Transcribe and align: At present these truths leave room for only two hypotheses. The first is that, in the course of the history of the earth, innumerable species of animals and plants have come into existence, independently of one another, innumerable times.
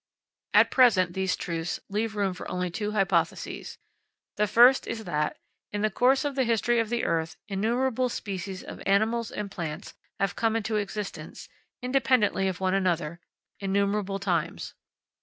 At 0.55 0.71
present 0.71 1.13
these 1.13 1.35
truths 1.35 1.79
leave 1.87 2.15
room 2.15 2.33
for 2.33 2.49
only 2.49 2.71
two 2.71 2.93
hypotheses. 2.93 3.77
The 4.35 4.47
first 4.47 4.87
is 4.87 5.03
that, 5.03 5.37
in 5.71 5.83
the 5.83 5.91
course 5.91 6.25
of 6.25 6.33
the 6.33 6.43
history 6.43 6.79
of 6.79 6.89
the 6.89 7.03
earth, 7.03 7.37
innumerable 7.47 8.09
species 8.09 8.63
of 8.63 8.81
animals 8.87 9.29
and 9.29 9.51
plants 9.51 9.93
have 10.19 10.35
come 10.35 10.55
into 10.55 10.77
existence, 10.77 11.49
independently 11.83 12.47
of 12.47 12.59
one 12.59 12.73
another, 12.73 13.19
innumerable 13.59 14.17
times. 14.17 14.73